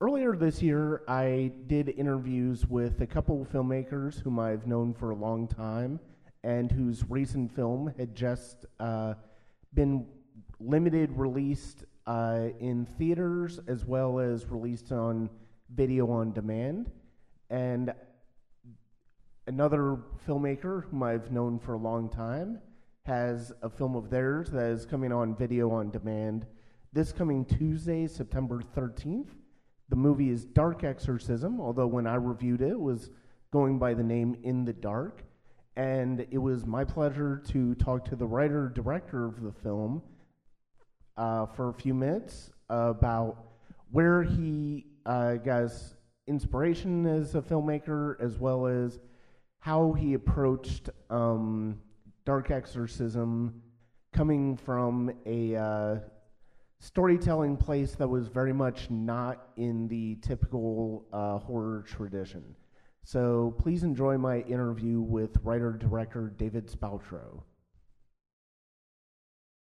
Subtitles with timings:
[0.00, 5.10] Earlier this year, I did interviews with a couple of filmmakers whom I've known for
[5.10, 5.98] a long time
[6.44, 9.14] and whose recent film had just uh,
[9.74, 10.06] been
[10.60, 15.28] limited released uh, in theaters as well as released on
[15.74, 16.92] video on demand.
[17.50, 17.92] And
[19.46, 22.60] another filmmaker whom I've known for a long time
[23.04, 26.46] has a film of theirs that is coming on video on demand
[26.96, 29.28] this coming Tuesday, September 13th.
[29.90, 33.10] The movie is Dark Exorcism, although when I reviewed it, it was
[33.52, 35.22] going by the name In the Dark.
[35.76, 40.00] And it was my pleasure to talk to the writer director of the film
[41.18, 43.44] uh, for a few minutes about
[43.90, 49.00] where he uh, got his inspiration as a filmmaker, as well as
[49.66, 51.76] how he approached um,
[52.24, 53.60] Dark Exorcism
[54.12, 55.96] coming from a uh,
[56.78, 62.44] storytelling place that was very much not in the typical uh, horror tradition.
[63.02, 67.42] So please enjoy my interview with writer director David Spaltro.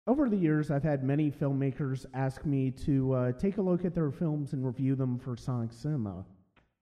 [0.08, 3.94] Over the years, I've had many filmmakers ask me to uh, take a look at
[3.94, 6.24] their films and review them for Sonic Cinema.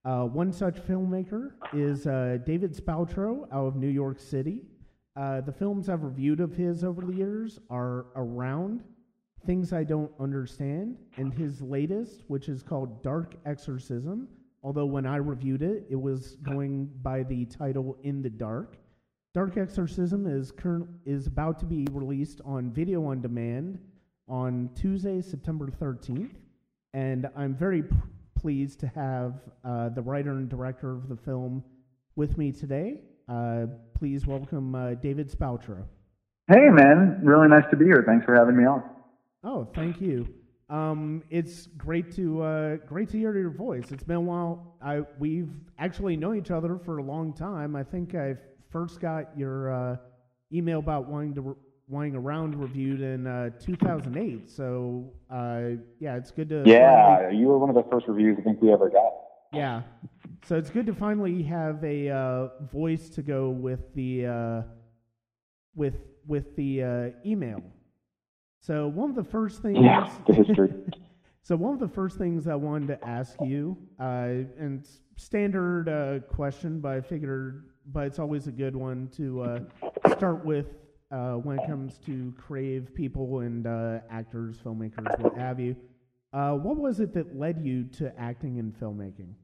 [0.05, 4.63] Uh, one such filmmaker is uh, David Spaltro out of New York City.
[5.15, 8.83] Uh, the films I've reviewed of his over the years are Around,
[9.45, 14.27] Things I Don't Understand, and his latest, which is called Dark Exorcism.
[14.63, 18.79] Although when I reviewed it, it was going by the title In the Dark.
[19.35, 23.79] Dark Exorcism is current is about to be released on video on demand
[24.29, 26.33] on Tuesday, September 13th,
[26.95, 27.97] and I'm very pr-
[28.41, 31.63] pleased to have uh, the writer and director of the film
[32.17, 33.03] with me today.
[33.29, 35.85] Uh, please welcome uh, David Spaltro.
[36.49, 38.03] Hey, man, really nice to be here.
[38.07, 38.83] Thanks for having me on.
[39.45, 40.27] Oh, thank you.
[40.71, 43.91] Um, it's great to uh, great to hear your voice.
[43.91, 44.77] It's been a while.
[44.81, 47.77] I we've actually known each other for a long time.
[47.77, 48.37] I think I
[48.71, 49.97] first got your uh,
[50.53, 51.55] email about wanting to re-
[51.91, 54.49] wanting around reviewed in uh, 2008.
[54.49, 55.63] So uh,
[55.99, 58.63] yeah, it's good to Yeah, finally- you were one of the first reviews I think
[58.63, 59.13] we ever got.
[59.53, 59.83] yeah.
[60.47, 64.63] So it's good to finally have a uh, voice to go with the uh,
[65.75, 65.97] with
[66.27, 67.61] with the uh, email.
[68.61, 70.73] So one of the first things Yeah, the history.
[71.43, 74.05] So one of the first things I wanted to ask you, uh,
[74.59, 79.41] and it's standard uh, question, but I figured, but it's always a good one to
[79.43, 79.59] uh,
[80.17, 80.67] start with
[81.11, 85.77] uh, when it comes to creative people and uh, actors, filmmakers, what have you.
[86.33, 89.35] Uh, what was it that led you to acting and filmmaking?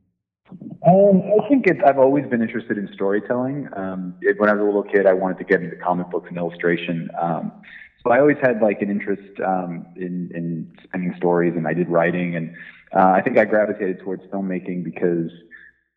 [0.87, 3.69] Um, I think I've always been interested in storytelling.
[3.77, 6.28] Um, it, when I was a little kid, I wanted to get into comic books
[6.28, 7.10] and illustration.
[7.21, 7.50] Um,
[8.04, 11.88] so I always had like an interest um, in, in spinning stories, and I did
[11.88, 12.37] writing.
[12.37, 12.54] And
[12.94, 15.33] uh, I think I gravitated towards filmmaking because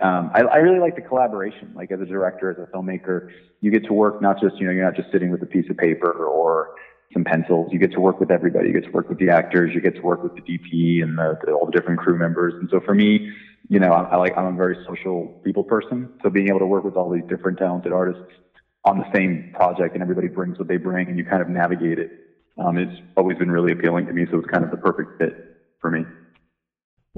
[0.02, 1.72] um, I, I really like the collaboration.
[1.74, 3.22] Like as a director, as a filmmaker,
[3.62, 5.66] you get to work not just you know you're not just sitting with a piece
[5.70, 6.70] of paper or
[7.14, 7.70] some pencils.
[7.72, 8.68] You get to work with everybody.
[8.68, 9.72] You get to work with the actors.
[9.74, 12.56] You get to work with the DP and the, the, all the different crew members.
[12.60, 13.22] And so for me,
[13.70, 16.10] you know, I, I like I'm a very social people person.
[16.24, 18.24] So being able to work with all these different talented artists
[18.86, 22.00] on the same project and everybody brings what they bring and you kind of navigate
[22.00, 22.12] it.
[22.58, 24.28] Um, it's always been really appealing to me.
[24.32, 25.34] So it's kind of the perfect fit
[25.80, 26.08] for me.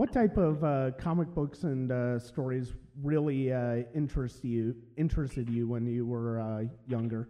[0.01, 2.73] What type of uh, comic books and uh, stories
[3.03, 7.29] really uh, interest you interested you when you were uh, younger,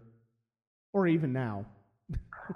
[0.93, 1.65] or even now?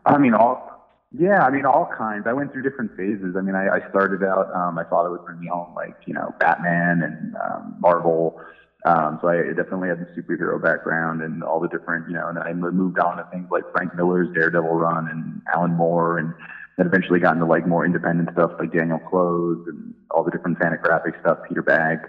[0.05, 2.27] I mean, all, yeah, I mean, all kinds.
[2.27, 3.35] I went through different phases.
[3.37, 6.13] I mean, I, I started out, um, my father would bring me home like, you
[6.13, 8.39] know, Batman and um, Marvel.
[8.85, 12.39] Um, so I definitely had the superhero background and all the different, you know, and
[12.39, 16.33] I moved on to things like Frank Miller's Daredevil run and Alan Moore and
[16.77, 20.59] then eventually got into like more independent stuff like Daniel Clowes and all the different
[20.59, 22.03] Fantagraphic stuff, Peter Bagge.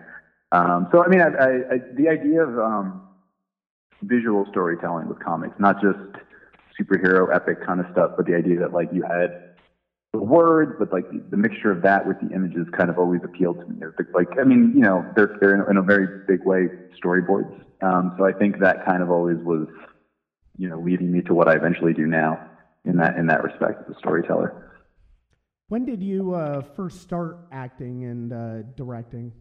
[0.53, 3.03] Um, so, I mean, I, I, I, the idea of um,
[4.03, 5.99] visual storytelling with comics, not just
[6.81, 9.55] superhero epic kind of stuff, but the idea that like you had
[10.13, 13.21] the words, but like the, the mixture of that with the images kind of always
[13.25, 13.81] appealed to me.
[14.15, 16.69] Like, I mean, you know, they're, they're in, in a very big way
[17.03, 17.53] storyboards.
[17.83, 19.69] Um, so I think that kind of always was,
[20.59, 22.56] you know, leading me to what I eventually do now
[22.87, 24.67] in that, in that respect as a storyteller.
[25.69, 29.33] When did you uh, first start acting and uh, directing?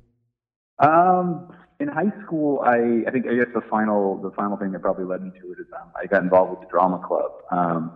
[0.80, 4.82] Um, in high school, I, I think I guess the final the final thing that
[4.82, 7.92] probably led me to it is um, I got involved with the drama club, um,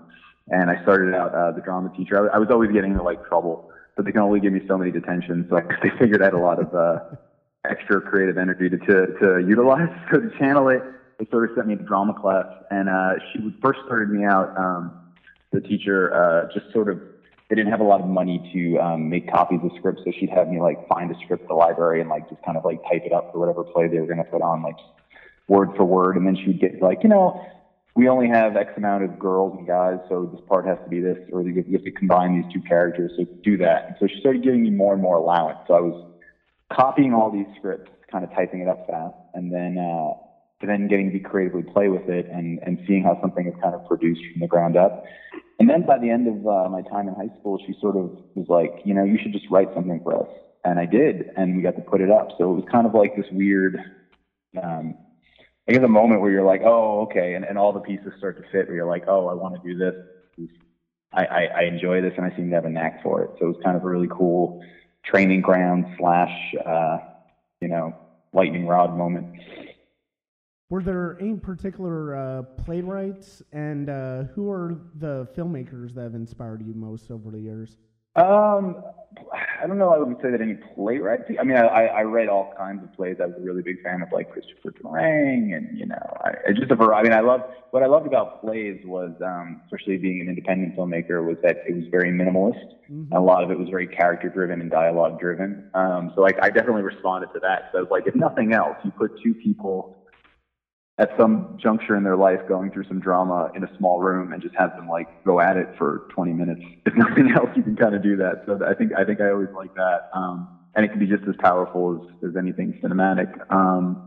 [0.47, 2.29] and I started out uh, the drama teacher.
[2.29, 4.77] I, I was always getting into like trouble, but they can only give me so
[4.77, 6.99] many detentions, so I, they figured I had a lot of uh,
[7.69, 9.89] extra creative energy to, to, to utilize.
[10.11, 10.81] So to channel it,
[11.19, 14.55] they sort of sent me to drama class, and uh, she first started me out.
[14.57, 14.98] Um,
[15.51, 17.01] the teacher uh, just sort of
[17.49, 20.29] they didn't have a lot of money to um, make copies of scripts, so she'd
[20.29, 22.79] have me like find a script at the library and like just kind of like
[22.83, 24.75] type it up for whatever play they were going to put on, like
[25.47, 27.39] word for word, and then she'd get like, you know,
[27.95, 30.99] we only have X amount of girls and guys, so this part has to be
[30.99, 33.85] this, or you have to combine these two characters, so do that.
[33.87, 35.57] And so she started giving me more and more allowance.
[35.65, 35.95] So I was
[36.71, 40.11] copying all these scripts, kind of typing it up fast, and then uh,
[40.67, 43.85] then getting to creatively play with it and and seeing how something is kind of
[43.85, 45.03] produced from the ground up.
[45.59, 48.11] And then by the end of uh, my time in high school, she sort of
[48.33, 50.29] was like, you know, you should just write something for us.
[50.63, 52.29] And I did, and we got to put it up.
[52.37, 53.77] So it was kind of like this weird,
[54.61, 54.95] um,
[55.67, 58.37] I guess, a moment where you're like, oh, okay, and, and all the pieces start
[58.37, 58.67] to fit.
[58.67, 59.95] Where you're like, oh, I want to do this.
[61.11, 63.31] I, I, I enjoy this, and I seem to have a knack for it.
[63.39, 64.61] So it was kind of a really cool
[65.05, 66.97] training ground slash, uh,
[67.61, 67.95] you know,
[68.33, 69.27] lightning rod moment.
[70.69, 76.63] Were there any particular uh, playwrights, and uh, who are the filmmakers that have inspired
[76.63, 77.77] you most over the years?
[78.15, 78.83] Um,
[79.61, 79.89] I don't know.
[79.89, 81.23] I wouldn't say that any playwrights.
[81.39, 83.17] I mean, I, I read all kinds of plays.
[83.19, 86.69] I was a really big fan of like Christopher Durang, and you know, I, just
[86.69, 87.09] a variety.
[87.09, 87.41] I mean, I love
[87.71, 91.75] what I loved about plays was, um, especially being an independent filmmaker, was that it
[91.75, 92.75] was very minimalist.
[92.91, 93.13] Mm-hmm.
[93.13, 95.69] A lot of it was very character driven and dialogue driven.
[95.73, 97.69] Um, so like, I definitely responded to that.
[97.71, 99.98] So like, if nothing else, you put two people
[100.99, 104.41] at some juncture in their life going through some drama in a small room and
[104.41, 106.61] just have them like go at it for 20 minutes.
[106.85, 108.39] If nothing else, you can kind of do that.
[108.45, 111.27] So I think I think I always like that, um, and it can be just
[111.27, 113.27] as powerful as, as anything cinematic.
[113.49, 113.99] Um,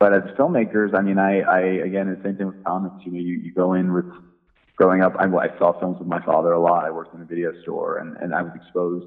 [0.00, 2.96] but as filmmakers, I mean, I, I again, the same thing with comics.
[3.04, 4.06] You know, you, you go in with
[4.74, 5.14] growing up.
[5.18, 6.84] I, I saw films with my father a lot.
[6.84, 9.06] I worked in a video store, and and I was exposed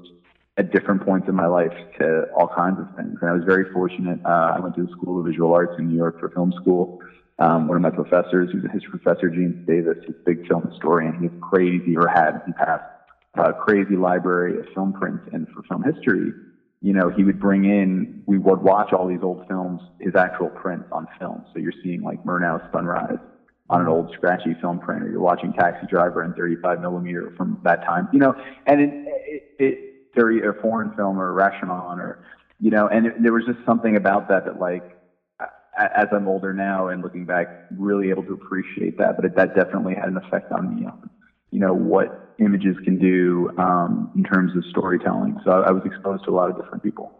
[0.56, 3.18] at different points in my life to all kinds of things.
[3.20, 4.20] And I was very fortunate.
[4.24, 6.90] Uh, I went to the School of Visual Arts in New York for film school
[7.40, 10.68] um, one of my professors, who's a history professor, James Davis, he's a big film
[10.70, 11.18] historian.
[11.18, 12.84] He has crazy, or had the past,
[13.38, 15.24] uh, crazy library of film prints.
[15.32, 16.32] And for film history,
[16.82, 20.48] you know, he would bring in, we would watch all these old films, his actual
[20.50, 21.44] prints on film.
[21.52, 23.18] So you're seeing like Murnau's Sunrise
[23.70, 27.58] on an old scratchy film print, or you're watching Taxi Driver in 35 millimeter from
[27.64, 28.34] that time, you know,
[28.66, 28.92] and it,
[29.26, 29.86] it, it
[30.16, 32.24] or a foreign film or Rashomon or,
[32.58, 34.99] you know, and it, there was just something about that that like,
[35.94, 37.46] as I'm older now and looking back,
[37.76, 39.16] really able to appreciate that.
[39.16, 40.86] But it, that definitely had an effect on me,
[41.50, 45.36] you know, what images can do um, in terms of storytelling.
[45.44, 47.12] So I, I was exposed to a lot of different people.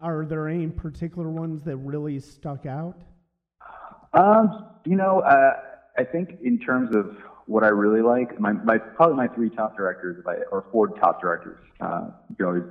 [0.00, 3.00] Are there any particular ones that really stuck out?
[4.12, 5.54] Um, you know, uh,
[5.98, 7.16] I think in terms of
[7.46, 10.88] what I really like, my, my probably my three top directors, if I, or four
[10.88, 11.58] top directors.
[11.80, 12.62] Uh, you can always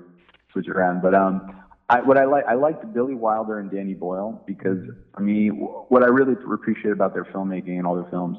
[0.52, 3.94] switch it around, but um, I, what I like, I liked Billy Wilder and Danny
[3.94, 4.80] Boyle because
[5.14, 8.38] for me, what I really appreciate about their filmmaking and all their films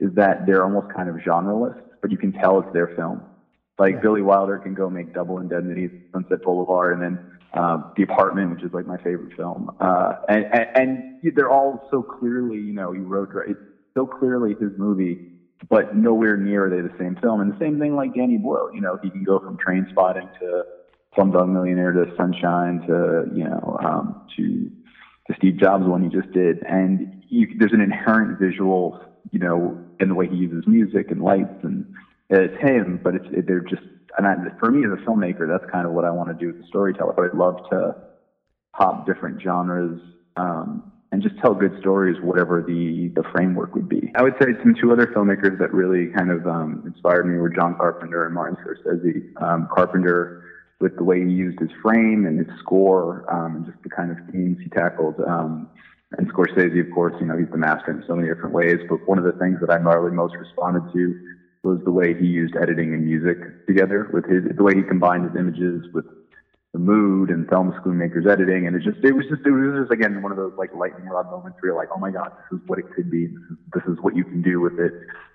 [0.00, 3.22] is that they're almost kind of genreless, but you can tell it's their film.
[3.78, 4.00] Like yeah.
[4.00, 7.18] Billy Wilder can go make Double Indemnity, Sunset Boulevard, and then
[7.54, 9.70] uh, The Apartment, which is like my favorite film.
[9.78, 13.60] Uh, and, and, and they're all so clearly, you know, he wrote it's
[13.94, 15.20] so clearly his movie,
[15.68, 17.40] but nowhere near are they the same film.
[17.40, 20.64] And the same thing like Danny Boyle, you know, he can go from Trainspotting to
[21.18, 24.70] Slumdog Millionaire to Sunshine to you know um, to
[25.26, 29.00] to Steve Jobs one he just did, and you, there's an inherent visual
[29.32, 31.92] you know in the way he uses music and lights and
[32.30, 33.82] it's him, but it's it, they're just
[34.16, 36.56] and I, for me as a filmmaker, that's kind of what I want to do
[36.56, 37.14] as a storyteller.
[37.24, 37.96] I'd love to
[38.72, 40.00] pop different genres
[40.36, 44.12] um, and just tell good stories, whatever the the framework would be.
[44.14, 47.48] I would say some two other filmmakers that really kind of um, inspired me were
[47.48, 49.42] John Carpenter and Martin Scorsese.
[49.42, 50.44] Um, Carpenter
[50.80, 54.10] with the way he used his frame and his score, um, and just the kind
[54.10, 55.16] of themes he tackled.
[55.26, 55.66] Um,
[56.16, 58.78] and Scorsese, of course, you know, he's the master in so many different ways.
[58.88, 61.14] But one of the things that I probably most responded to
[61.64, 65.24] was the way he used editing and music together with his, the way he combined
[65.24, 66.04] his images with
[66.72, 68.66] the mood and Thelma Schoonmaker's editing.
[68.66, 71.06] And it just, it was just, it was just, again, one of those like lightning
[71.06, 73.26] rod moments where you're like, oh my God, this is what it could be.
[73.26, 74.94] This is, this is what you can do with it.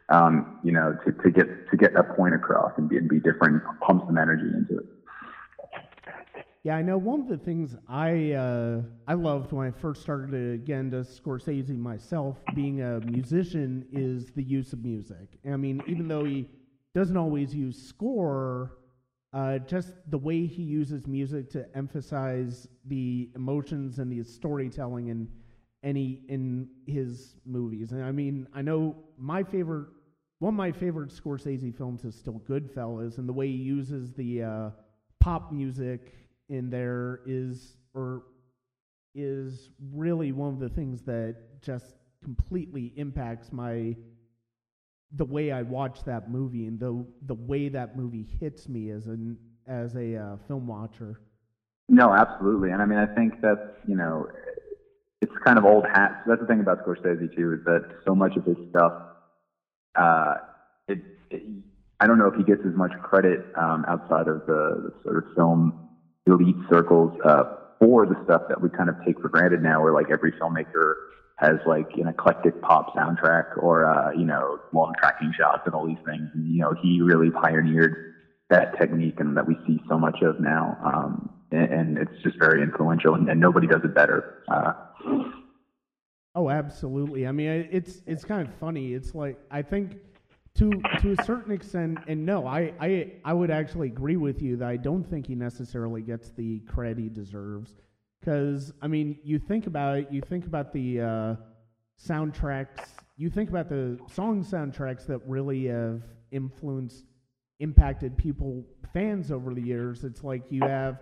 [0.10, 3.20] Um, you know, to, to get, to get that point across and be, and be
[3.20, 4.86] different, pump some energy into it.
[6.64, 10.34] Yeah, I know one of the things I uh, I loved when I first started
[10.54, 15.28] again to Scorsese myself, being a musician, is the use of music.
[15.46, 16.48] I mean, even though he
[16.96, 18.78] doesn't always use score,
[19.34, 25.28] uh, just the way he uses music to emphasize the emotions and the storytelling in
[25.84, 27.92] any in his movies.
[27.92, 29.90] And I mean, I know my favorite,
[30.40, 34.44] one of my favorite Scorsese films is still Goodfellas, and the way he uses the
[34.44, 34.70] uh,
[35.20, 38.24] pop music in there is, or
[39.16, 43.96] is really one of the things that just completely impacts my
[45.16, 49.06] the way I watch that movie and the the way that movie hits me as
[49.06, 51.20] an as a uh, film watcher.
[51.90, 54.28] No, absolutely, and I mean I think that's you know
[55.22, 56.12] it's kind of old hat.
[56.26, 58.94] That's the thing about Scorsese too is that so much of his stuff,
[59.96, 60.36] uh,
[60.88, 61.44] it, it
[62.00, 65.18] I don't know if he gets as much credit um, outside of the, the sort
[65.18, 65.74] of film
[66.28, 67.44] elite circles uh,
[67.80, 70.96] for the stuff that we kind of take for granted now, where like every filmmaker
[71.38, 75.86] has like an eclectic pop soundtrack or uh, you know long tracking shots and all
[75.86, 76.30] these things.
[76.34, 78.14] And, you know, he really pioneered
[78.50, 80.78] that technique and that we see so much of now.
[80.84, 84.44] Um, and, and it's just very influential, and, and nobody does it better.
[84.48, 84.74] Uh,
[86.36, 87.28] oh, absolutely.
[87.28, 88.94] I mean, it's it's kind of funny.
[88.94, 89.98] It's like I think
[90.56, 94.56] to to a certain extent, and no, I, I I would actually agree with you
[94.58, 97.76] that I don't think he necessarily gets the credit he deserves.
[98.20, 101.36] Because I mean, you think about it, you think about the uh,
[102.02, 107.06] soundtracks, you think about the song soundtracks that really have influenced,
[107.60, 110.04] impacted people, fans over the years.
[110.04, 111.00] It's like you have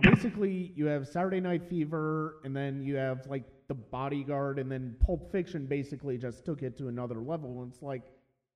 [0.00, 4.96] basically you have Saturday Night Fever, and then you have like The Bodyguard, and then
[5.04, 7.62] Pulp Fiction basically just took it to another level.
[7.62, 8.02] And it's like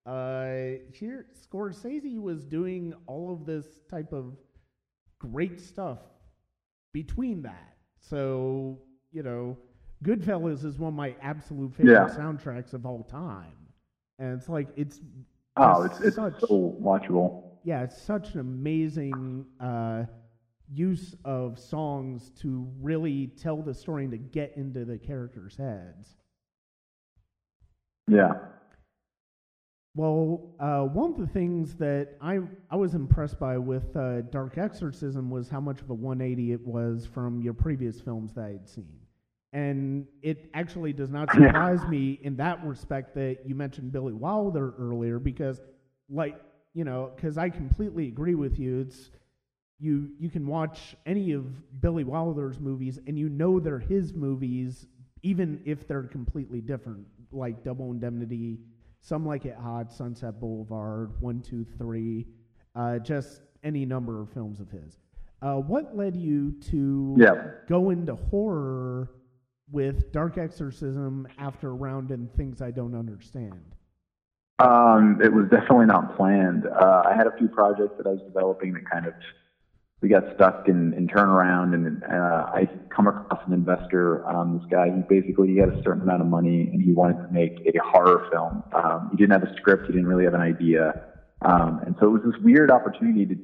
[0.09, 4.37] uh, here, Scorsese was doing all of this type of
[5.19, 5.99] great stuff
[6.95, 7.77] between that.
[8.01, 8.79] So,
[9.13, 9.59] you know,
[10.03, 12.17] Goodfellas is one of my absolute favorite yeah.
[12.17, 13.53] soundtracks of all time.
[14.19, 15.01] And it's like, it's.
[15.59, 17.43] Oh, it's, it's such, so watchable.
[17.65, 20.05] Yeah, it's such an amazing uh,
[20.73, 26.17] use of songs to really tell the story and to get into the characters' heads.
[28.07, 28.33] Yeah.
[29.95, 32.41] Well, uh, one of the things that I
[32.71, 36.65] I was impressed by with uh, Dark Exorcism was how much of a 180 it
[36.67, 38.93] was from your previous films that I had seen,
[39.53, 44.75] and it actually does not surprise me in that respect that you mentioned Billy Wilder
[44.79, 45.61] earlier because,
[46.09, 46.41] like
[46.75, 48.81] you know, because I completely agree with you.
[48.81, 49.11] It's
[49.81, 54.87] you you can watch any of Billy Wilder's movies and you know they're his movies
[55.23, 58.59] even if they're completely different, like Double Indemnity
[59.01, 62.27] some Like It Hot, Sunset Boulevard, One, Two, Three,
[62.75, 64.99] uh, just any number of films of his.
[65.41, 67.51] Uh, what led you to yeah.
[67.69, 69.11] go into horror
[69.71, 73.75] with Dark Exorcism after Round and Things I Don't Understand?
[74.59, 76.67] Um, it was definitely not planned.
[76.67, 79.15] Uh, I had a few projects that I was developing that kind of
[80.01, 84.71] we got stuck in, in turnaround and uh, I come across an investor, um, this
[84.71, 87.59] guy, he basically, he had a certain amount of money and he wanted to make
[87.67, 88.63] a horror film.
[88.73, 89.87] Um, he didn't have a script.
[89.87, 91.05] He didn't really have an idea.
[91.43, 93.37] Um, and so it was this weird opportunity to,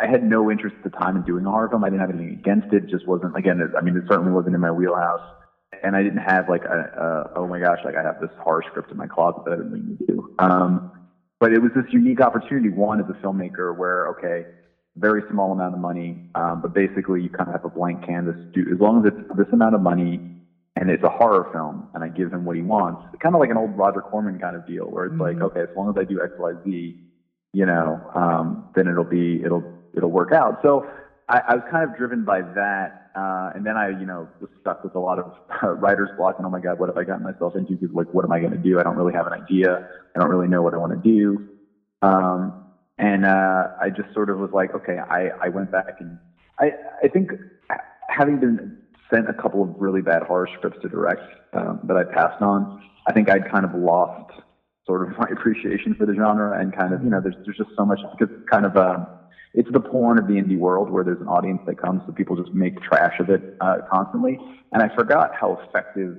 [0.00, 1.84] I had no interest at the time in doing a horror film.
[1.84, 2.86] I didn't have anything against it.
[2.86, 5.20] Just wasn't, again, it, I mean, it certainly wasn't in my wheelhouse.
[5.82, 8.64] And I didn't have like a, a oh my gosh, like I have this horror
[8.68, 10.34] script in my closet that I didn't mean to do.
[10.38, 10.92] Um,
[11.38, 14.44] but it was this unique opportunity, one as a filmmaker where, okay,
[15.00, 18.36] very small amount of money, um, but basically you kind of have a blank canvas.
[18.52, 20.20] Do as long as it's this amount of money
[20.76, 23.50] and it's a horror film, and I give him what he wants, kind of like
[23.50, 25.40] an old Roger Corman kind of deal, where it's mm-hmm.
[25.40, 26.96] like, okay, as long as I do X, Y, Z,
[27.52, 29.64] you know, um, then it'll be it'll
[29.96, 30.60] it'll work out.
[30.62, 30.86] So
[31.28, 34.50] I, I was kind of driven by that, uh, and then I, you know, was
[34.60, 37.04] stuck with a lot of uh, writer's block, and oh my God, what have I
[37.04, 37.72] gotten myself into?
[37.72, 38.78] Because like, what am I going to do?
[38.78, 39.88] I don't really have an idea.
[40.14, 41.48] I don't really know what I want to do.
[42.02, 42.59] Um,
[43.00, 46.18] and uh, I just sort of was like, okay, I, I went back and
[46.60, 47.30] I, I think
[48.10, 48.76] having been
[49.12, 51.22] sent a couple of really bad horror scripts to direct
[51.54, 52.78] um, that I passed on,
[53.08, 54.30] I think I'd kind of lost
[54.86, 57.70] sort of my appreciation for the genre and kind of, you know, there's, there's just
[57.74, 58.98] so much, because kind of, uh,
[59.54, 62.36] it's the porn of the indie world where there's an audience that comes, so people
[62.36, 64.38] just make trash of it uh, constantly.
[64.72, 66.18] And I forgot how effective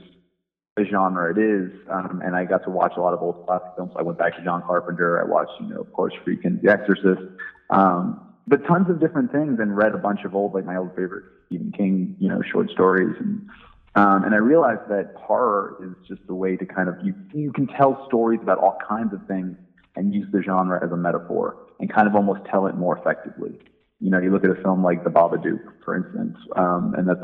[0.82, 1.72] the genre it is.
[1.90, 3.94] Um, and I got to watch a lot of old classic films.
[3.96, 5.22] I went back to John Carpenter.
[5.22, 7.22] I watched, you know, of course, freaking The Exorcist.
[7.70, 10.90] Um, but tons of different things and read a bunch of old, like my old
[10.96, 13.16] favorite Stephen King, you know, short stories.
[13.20, 13.48] And,
[13.96, 17.52] um, and I realized that horror is just a way to kind of, you, you
[17.52, 19.56] can tell stories about all kinds of things
[19.96, 23.60] and use the genre as a metaphor and kind of almost tell it more effectively.
[24.00, 27.22] You know, you look at a film like The Babadook, for instance, um, and that's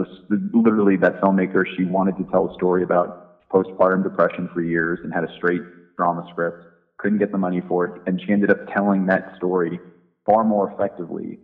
[0.54, 5.14] literally that filmmaker, she wanted to tell a story about postpartum depression for years and
[5.14, 5.62] had a straight
[5.96, 6.64] drama script,
[6.98, 9.80] couldn't get the money for it, and she ended up telling that story
[10.26, 11.40] far more effectively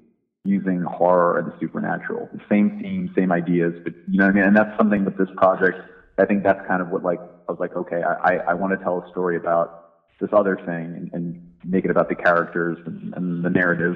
[0.46, 2.30] using horror and the supernatural.
[2.34, 4.44] The same theme, same ideas, but you know what I mean?
[4.44, 5.78] And that's something with this project.
[6.18, 8.84] I think that's kind of what like I was like, okay, I, I want to
[8.84, 9.84] tell a story about
[10.20, 13.96] this other thing and, and make it about the characters and, and the narrative.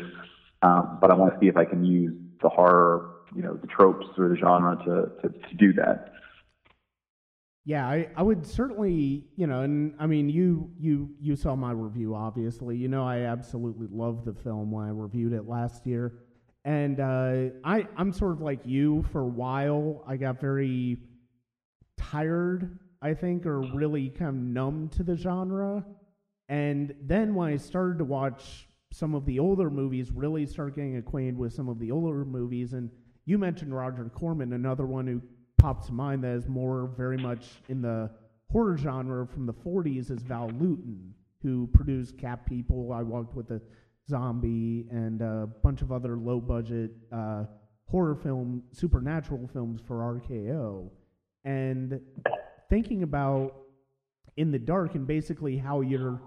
[0.62, 3.68] Um, but I want to see if I can use the horror, you know, the
[3.68, 6.14] tropes or the genre to, to, to do that.
[7.68, 11.72] Yeah, I, I would certainly, you know, and I mean, you you you saw my
[11.72, 12.78] review, obviously.
[12.78, 16.14] You know, I absolutely loved the film when I reviewed it last year,
[16.64, 19.04] and uh, I I'm sort of like you.
[19.12, 20.96] For a while, I got very
[21.98, 25.84] tired, I think, or really kind of numb to the genre,
[26.48, 30.96] and then when I started to watch some of the older movies, really start getting
[30.96, 32.90] acquainted with some of the older movies, and
[33.26, 35.22] you mentioned Roger Corman, another one who
[35.58, 38.10] pops to mind that is more very much in the
[38.52, 42.94] horror genre from the 40s is Val Lewton, who produced Cat People.
[42.94, 43.62] I Walked with a
[44.08, 47.44] Zombie and a bunch of other low budget uh,
[47.86, 50.90] horror film, supernatural films for RKO.
[51.44, 52.00] And
[52.70, 53.56] thinking about
[54.38, 56.22] In the Dark and basically how you're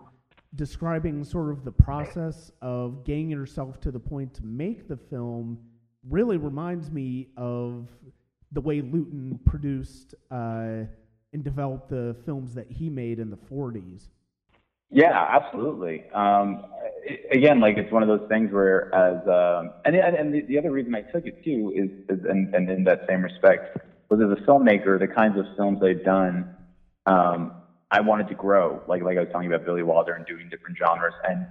[0.56, 5.58] describing sort of the process of getting yourself to the point to make the film
[6.08, 7.88] really reminds me of
[8.52, 10.85] the way Lewton produced uh,
[11.33, 14.09] and developed the films that he made in the 40s.
[14.90, 16.11] Yeah, absolutely.
[16.11, 16.64] Um,
[17.30, 20.73] again, like it's one of those things where, as um, and and the, the other
[20.73, 23.78] reason I took it too is, is and, and in that same respect
[24.09, 26.57] was as a filmmaker, the kinds of films I've done,
[27.07, 27.52] um,
[27.92, 28.83] I wanted to grow.
[28.88, 31.47] Like like I was telling you about Billy Wilder and doing different genres and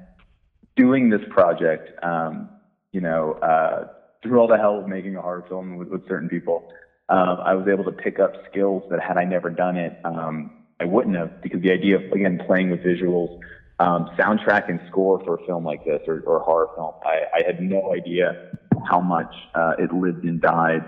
[0.76, 1.92] doing this project.
[2.04, 2.50] Um,
[2.92, 3.88] you know, uh,
[4.22, 6.74] through all the hell of making a horror film with, with certain people,
[7.10, 10.52] um, I was able to pick up skills that had I never done it, um,
[10.80, 13.40] I wouldn't have because the idea of again playing with visuals,
[13.80, 17.24] um, soundtrack and score for a film like this or, or a horror film, I,
[17.34, 18.52] I had no idea
[18.90, 20.86] how much uh, it lived and died,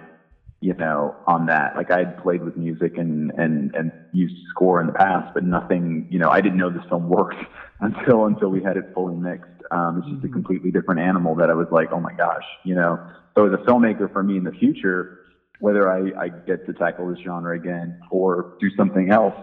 [0.62, 1.76] you know, on that.
[1.76, 5.44] Like I had played with music and and and used score in the past, but
[5.44, 7.44] nothing, you know, I didn't know this film worked
[7.80, 9.50] until until we had it fully mixed.
[9.72, 10.34] Um, it's just a mm-hmm.
[10.34, 13.00] completely different animal that I was like, oh my gosh, you know.
[13.36, 15.21] So as a filmmaker, for me in the future
[15.62, 19.36] whether I, I get to tackle this genre again or do something else,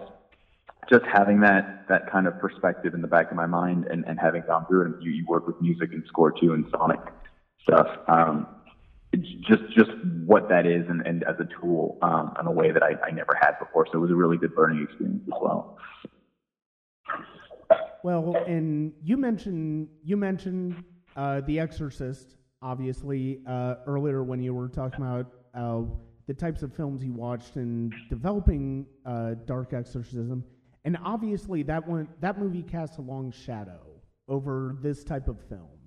[0.89, 4.19] just having that that kind of perspective in the back of my mind and, and
[4.19, 6.99] having gone through it, you, you work with music and score too and sonic
[7.63, 7.87] stuff.
[8.07, 8.47] Um,
[9.15, 9.89] just just
[10.25, 13.11] what that is and, and as a tool um, in a way that I, I
[13.11, 13.87] never had before.
[13.91, 15.77] So it was a really good learning experience as well.
[18.03, 20.83] Well, and you mentioned you mentioned
[21.15, 25.81] uh, The Exorcist, obviously uh, earlier when you were talking about uh,
[26.29, 30.43] the types of films he watched in developing uh, Dark Exorcism,
[30.85, 33.79] and obviously that one that movie casts a long shadow
[34.27, 35.79] over this type of film.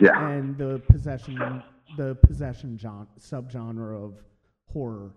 [0.00, 0.30] Yeah.
[0.30, 1.62] And the possession
[1.98, 4.14] the possession genre, subgenre of
[4.72, 5.10] horror.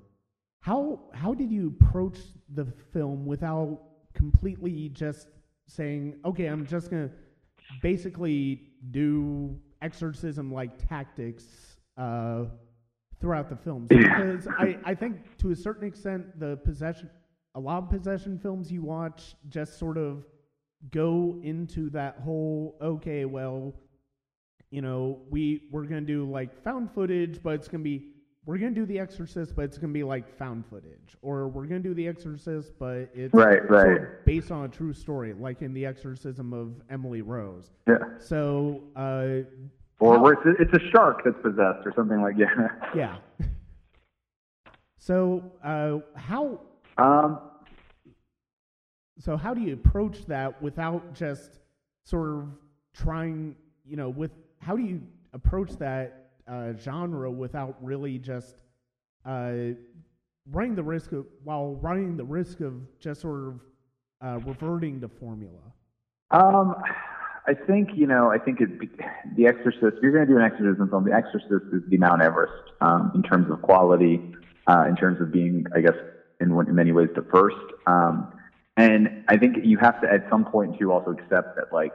[0.60, 2.18] How how did you approach
[2.54, 3.80] the film without
[4.14, 5.30] completely just
[5.66, 7.10] saying, okay, I'm just gonna
[7.82, 11.46] basically do exorcism like tactics
[11.98, 12.48] uh,
[13.24, 17.10] throughout the films because I, I think to a certain extent the possession
[17.56, 20.26] a lot of possession films you watch just sort of
[20.92, 23.74] go into that whole okay well
[24.72, 28.10] you know we we're gonna do like found footage but it's gonna be
[28.46, 31.80] we're gonna do the exorcist but it's gonna be like found footage or we're gonna
[31.80, 34.02] do the exorcist but it's right right.
[34.26, 37.72] based on a true story like in the exorcism of emily rose.
[37.88, 38.00] Yeah.
[38.20, 39.48] So uh
[40.06, 42.90] or it's, a, it's a shark that's possessed or something like that.
[42.96, 43.18] yeah.
[44.98, 46.60] So uh, how?
[46.98, 47.40] Um.
[49.20, 51.60] So how do you approach that without just
[52.04, 52.48] sort of
[52.94, 53.56] trying?
[53.86, 55.02] You know, with how do you
[55.34, 58.64] approach that uh, genre without really just
[59.26, 59.54] uh,
[60.52, 63.60] running the risk of while running the risk of just sort of
[64.22, 65.60] uh, reverting to formula?
[66.32, 66.76] Um.
[67.46, 68.32] I think you know.
[68.32, 68.70] I think it,
[69.36, 69.98] The Exorcist.
[69.98, 73.12] If you're going to do an exorcism film, The Exorcist is the Mount Everest um,
[73.16, 74.22] in terms of quality,
[74.68, 75.96] uh, in terms of being, I guess,
[76.40, 77.58] in, in many ways, the first.
[77.88, 78.32] Um,
[78.78, 81.94] and I think you have to, at some point, to also accept that, like,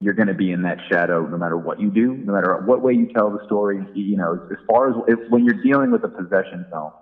[0.00, 2.82] you're going to be in that shadow no matter what you do, no matter what
[2.82, 3.86] way you tell the story.
[3.94, 6.92] You know, as far as if, when you're dealing with a possession film,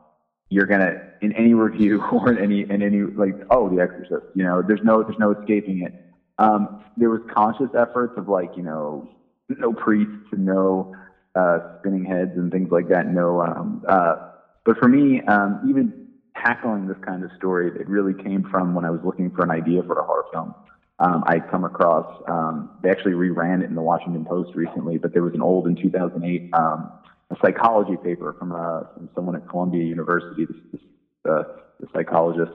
[0.51, 4.27] you're gonna in any review or in any in any like, oh, The Exorcist.
[4.35, 5.93] You know, there's no there's no escaping it
[6.39, 9.09] um, there was conscious efforts of like, you know,
[9.49, 10.95] no priests no
[11.35, 13.07] uh, spinning heads and things like that.
[13.07, 14.31] No, um, uh,
[14.65, 18.85] but for me, um, even tackling this kind of story, it really came from when
[18.85, 20.55] I was looking for an idea for a horror film.
[21.01, 25.13] Um, I'd come across, um, they actually reran it in the Washington Post recently, but
[25.13, 26.91] there was an old in 2008, um,
[27.31, 30.81] a psychology paper from, uh, from someone at Columbia University, this, this
[31.29, 31.43] uh,
[31.79, 32.53] the psychologist,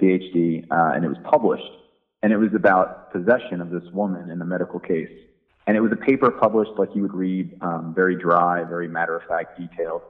[0.00, 1.70] PhD, uh, and it was published
[2.22, 5.10] and it was about possession of this woman in a medical case.
[5.66, 9.16] And it was a paper published like you would read, um, very dry, very matter
[9.16, 10.02] of fact, detailed,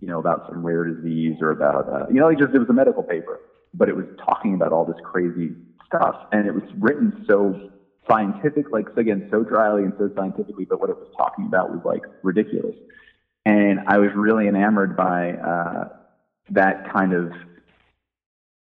[0.00, 2.72] you know, about some rare disease or about, uh, you know, just it was a
[2.72, 3.40] medical paper.
[3.74, 5.54] but it was talking about all this crazy
[5.86, 7.70] stuff, and it was written so
[8.08, 11.70] scientific, like so again, so dryly and so scientifically, but what it was talking about
[11.70, 12.74] was like ridiculous.
[13.44, 15.88] And I was really enamored by uh,
[16.50, 17.32] that kind of,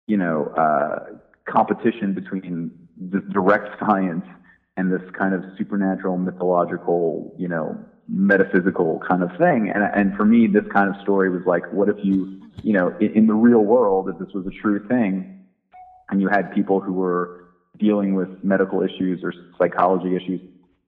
[0.07, 2.84] you know, uh, competition between
[3.31, 4.25] direct science
[4.77, 7.77] and this kind of supernatural, mythological, you know,
[8.07, 9.71] metaphysical kind of thing.
[9.73, 12.95] And and for me, this kind of story was like, what if you, you know,
[12.99, 15.45] in, in the real world, if this was a true thing,
[16.09, 17.45] and you had people who were
[17.79, 20.41] dealing with medical issues or psychology issues,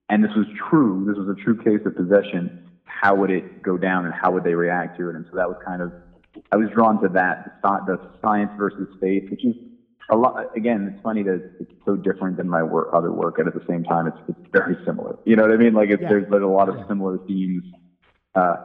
[0.10, 2.63] and this was true, this was a true case of possession.
[2.86, 5.15] How would it go down, and how would they react to it?
[5.15, 5.91] And so that was kind of,
[6.52, 9.56] I was drawn to that, the science versus faith, which is
[10.10, 10.56] a lot.
[10.56, 13.65] Again, it's funny that it's so different than my work, other work, and at the
[13.67, 15.17] same time, it's it's very similar.
[15.26, 15.74] You know what I mean?
[15.74, 16.10] Like it's, yeah.
[16.10, 17.63] there's, there's a lot of similar themes.
[18.36, 18.56] Uh,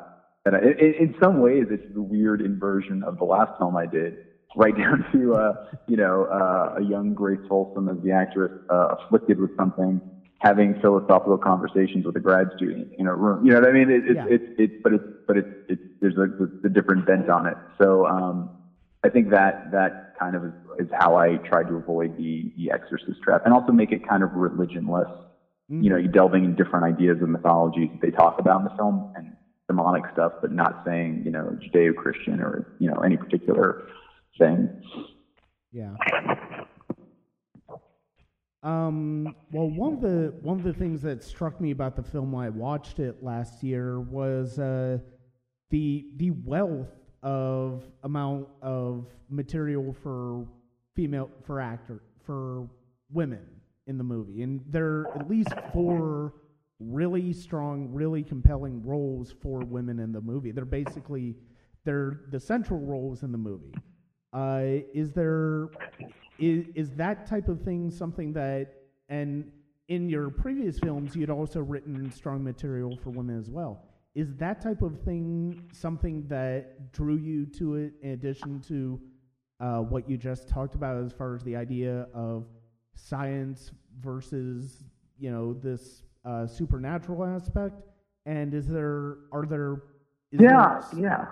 [0.45, 3.87] and I, in, in some ways, it's the weird inversion of the last film I
[3.87, 4.19] did,
[4.57, 8.97] right down to uh, you know uh, a young Grace Folsom as the actress uh,
[8.99, 10.01] afflicted with something,
[10.39, 13.45] having philosophical conversations with a grad student in a room.
[13.45, 13.91] You know what I mean?
[13.91, 14.27] It, it, yeah.
[14.29, 17.57] it's it's but it's but it's it's there's a, a different bent on it.
[17.81, 18.51] So um,
[19.05, 20.45] I think that that kind of
[20.79, 24.23] is, how I try to avoid the the exorcist trap, and also make it kind
[24.23, 25.11] of religionless.
[25.71, 25.83] Mm-hmm.
[25.83, 28.77] You know, you delving in different ideas and mythologies that they talk about in the
[28.77, 29.37] film and
[29.69, 33.89] demonic stuff, but not saying you know Judeo-Christian or you know any particular
[34.39, 34.69] thing.
[35.73, 35.95] Yeah.
[38.63, 42.31] Um, well, one of the one of the things that struck me about the film
[42.31, 44.99] when I watched it last year was uh,
[45.71, 50.47] the the wealth of amount of material for
[50.95, 52.69] female for actor for
[53.11, 53.47] women
[53.87, 56.35] in the movie, and there are at least four
[56.81, 60.51] really strong, really compelling roles for women in the movie.
[60.51, 61.37] They're basically
[61.85, 63.75] they're the central roles in the movie.
[64.33, 65.69] Uh, is there
[66.39, 68.75] is is that type of thing something that
[69.09, 69.51] and
[69.89, 73.83] in your previous films you'd also written strong material for women as well
[74.15, 79.01] is that type of thing something that drew you to it in addition to
[79.61, 82.47] uh, what you just talked about as far as the idea of
[82.95, 83.71] science
[84.01, 84.85] versus
[85.19, 87.81] you know this uh, supernatural aspect?
[88.27, 89.83] And is there are there
[90.31, 91.27] yeah there, yeah.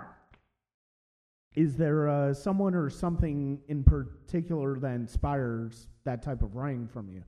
[1.55, 7.09] Is there uh, someone or something in particular that inspires that type of writing from
[7.09, 7.23] you?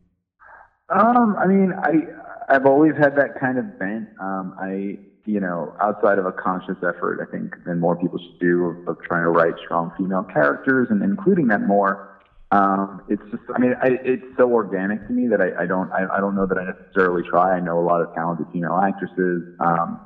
[0.89, 4.07] Um, I mean, I I've always had that kind of bent.
[4.21, 8.39] Um, I you know, outside of a conscious effort, I think, than more people should
[8.39, 12.09] do of, of trying to write strong female characters and including that more.
[12.51, 15.91] Um, it's just, I mean, I, it's so organic to me that I, I don't,
[15.91, 17.55] I, I don't know that I necessarily try.
[17.55, 19.43] I know a lot of talented female actresses.
[19.59, 19.99] Um,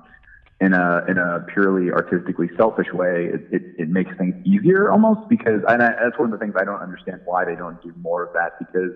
[0.60, 5.30] in a in a purely artistically selfish way, it, it, it makes things easier almost
[5.30, 7.94] because and I, that's one of the things I don't understand why they don't do
[8.02, 8.92] more of that because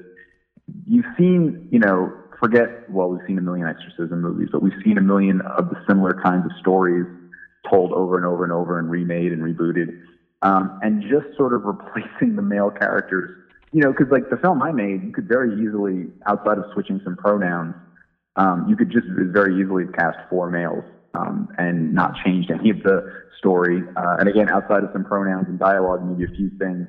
[0.87, 4.97] you've seen you know forget, well, we've seen a million exorcism movies, but we've seen
[4.97, 7.05] a million of the similar kinds of stories
[7.69, 9.93] told over and over and over and remade and rebooted.
[10.41, 13.29] Um, and just sort of replacing the male characters,
[13.71, 16.99] you know, because like the film I made, you could very easily, outside of switching
[17.03, 17.75] some pronouns,
[18.35, 22.81] um, you could just very easily cast four males um, and not change any of
[22.81, 23.03] the
[23.37, 23.83] story.
[23.95, 26.87] Uh, and again, outside of some pronouns and dialogue, maybe a few things,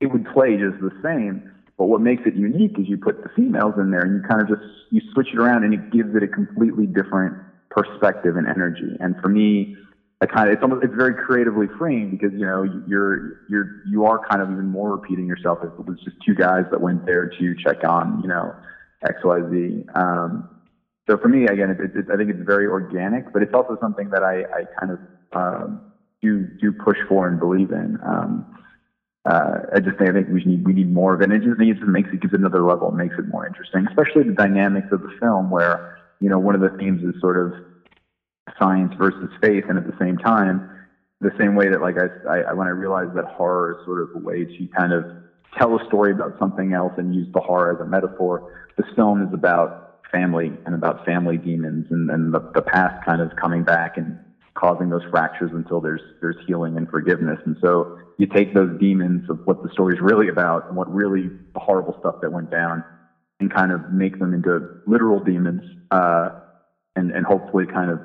[0.00, 1.42] it would play just the same.
[1.78, 4.40] But what makes it unique is you put the females in there and you kind
[4.40, 7.36] of just you switch it around and it gives it a completely different
[7.70, 8.96] perspective and energy.
[9.00, 9.76] And for me,
[10.22, 14.06] I kind of it's almost it's very creatively freeing because you know you're you're you
[14.06, 17.04] are kind of even more repeating yourself if it was just two guys that went
[17.04, 18.54] there to check on you know
[19.06, 19.84] X Y Z.
[19.94, 20.48] Um,
[21.08, 24.08] so for me, again, it, it, I think it's very organic, but it's also something
[24.10, 24.98] that I, I kind of
[25.32, 25.80] um,
[26.22, 27.98] do do push for and believe in.
[28.04, 28.46] Um,
[29.26, 31.24] uh, I just think I think we need we need more of it.
[31.24, 32.88] And it just, it makes it gives it another level.
[32.88, 36.54] It makes it more interesting, especially the dynamics of the film, where you know one
[36.54, 37.52] of the themes is sort of
[38.58, 40.70] science versus faith, and at the same time,
[41.20, 44.10] the same way that like I, I when I realized that horror is sort of
[44.14, 45.04] a way to kind of
[45.58, 48.68] tell a story about something else and use the horror as a metaphor.
[48.76, 53.20] This film is about family and about family demons and, and the, the past kind
[53.20, 54.18] of coming back and
[54.54, 57.40] causing those fractures until there's there's healing and forgiveness.
[57.44, 61.28] And so you take those demons of what the story's really about and what really
[61.54, 62.82] the horrible stuff that went down
[63.40, 66.30] and kind of make them into literal demons uh,
[66.96, 68.00] and and hopefully kind of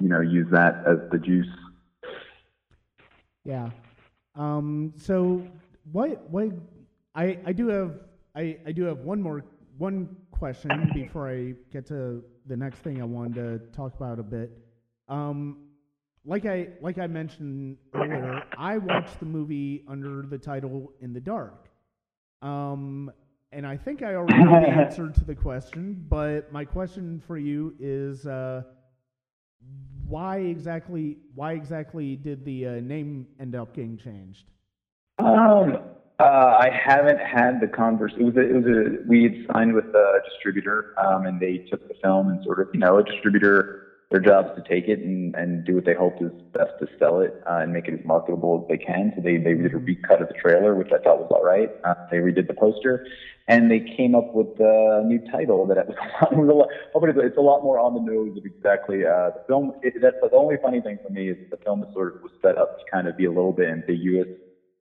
[0.00, 1.46] you know use that as the juice.
[3.44, 3.70] Yeah.
[4.34, 5.46] Um, so
[5.92, 6.48] what what
[7.14, 8.00] I I do have
[8.34, 9.44] I, I do have one more
[9.76, 14.22] one question before I get to the next thing I wanted to talk about a
[14.22, 14.50] bit.
[15.08, 15.69] Um,
[16.24, 21.20] like I like I mentioned earlier, I watched the movie under the title In the
[21.20, 21.68] Dark,
[22.42, 23.10] Um,
[23.52, 27.36] and I think I already know the answer to the question, but my question for
[27.38, 28.62] you is uh,
[30.06, 34.44] why exactly why exactly did the uh, name end up getting changed?
[35.18, 35.78] Um,
[36.18, 38.12] uh, I haven't had the converse.
[38.18, 41.58] It was a, it was a we had signed with a distributor, um, and they
[41.70, 44.88] took the film and sort of you know a distributor their job is to take
[44.88, 47.86] it and, and do what they hope is best to sell it uh, and make
[47.86, 49.12] it as marketable as they can.
[49.14, 51.70] So they, they did a recut of the trailer, which I thought was all right.
[51.84, 53.06] Uh, they redid the poster,
[53.46, 55.86] and they came up with a new title that
[56.32, 59.06] was a lot, was a lot it's a lot more on the nose of exactly
[59.06, 59.74] uh, the film.
[59.82, 62.32] It, that's the only funny thing for me is the film is sort of was
[62.42, 64.26] set up to kind of be a little bit ambiguous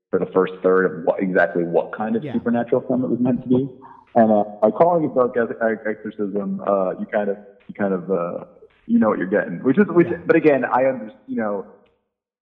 [0.09, 2.33] for the first third of what exactly what kind of yeah.
[2.33, 3.69] supernatural film it was meant to be.
[4.15, 5.37] And uh, by calling it dark
[5.85, 7.37] exorcism, uh, you kind of
[7.67, 8.45] you kind of uh,
[8.89, 9.63] you know what you're getting.
[9.63, 10.17] Which is, which, yeah.
[10.25, 11.19] but again, I understand.
[11.27, 11.67] You know,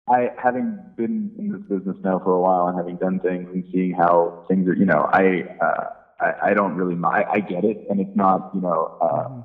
[0.08, 3.64] I having been in this business now for a while and having done things and
[3.72, 5.84] seeing how things are, you know, I uh,
[6.20, 7.24] I, I don't really mind.
[7.32, 8.98] I get it, and it's not, you know.
[9.00, 9.40] Uh, mm-hmm.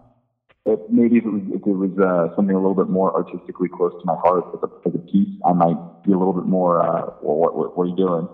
[0.91, 3.93] Maybe if it was, if it was uh, something a little bit more artistically close
[3.93, 6.85] to my heart as a, as a piece, I might be a little bit more,
[6.85, 8.27] uh, well, what, what, what are you doing?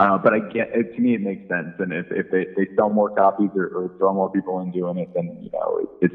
[0.00, 1.74] Uh, but I get it, to me, it makes sense.
[1.78, 4.96] And if, if they, they sell more copies or, or throw more people in doing
[4.96, 6.14] it, then, you know, it, it's,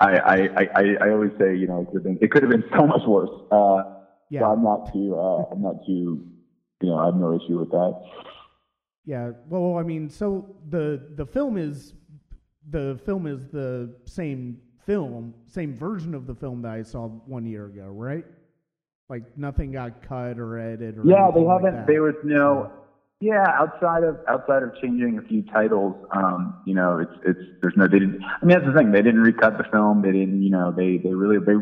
[0.00, 0.36] I, I,
[0.74, 2.86] I, I always say, you know, it could have been, it could have been so
[2.86, 3.28] much worse.
[3.52, 3.82] Uh,
[4.30, 4.40] yeah.
[4.40, 6.26] So I'm not too, uh, I'm not too,
[6.80, 8.02] you know, I have no issue with that.
[9.04, 9.32] Yeah.
[9.46, 11.92] Well, I mean, so the, the film is,
[12.70, 17.44] the film is the same film, same version of the film that I saw one
[17.44, 18.24] year ago, right?
[19.10, 21.76] Like nothing got cut or edited or yeah, they haven't.
[21.76, 22.72] Like there was no.
[23.20, 27.74] Yeah, outside of outside of changing a few titles, um, you know, it's it's there's
[27.76, 28.16] no they didn't.
[28.22, 28.92] I mean, that's the thing.
[28.92, 30.02] They didn't recut the film.
[30.02, 31.54] They didn't, you know, they they really they.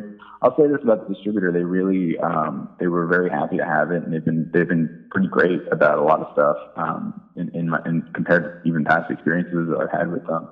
[0.43, 1.51] I'll say this about the distributor.
[1.53, 4.91] They really um, they were very happy to have it, and they've been they've been
[5.11, 6.59] pretty great about a lot of stuff.
[6.77, 10.51] Um, in in, my, in compared to even past experiences that I've had with them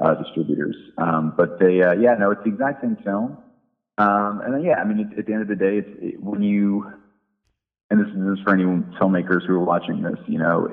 [0.00, 0.76] uh, distributors.
[0.98, 3.38] Um, but they, uh, yeah, no, it's the exact same film.
[3.98, 6.20] Um, and then, yeah, I mean, it, at the end of the day, it's it,
[6.22, 6.84] when you
[7.92, 8.64] and this is for any
[8.98, 10.66] filmmakers who are watching this, you know,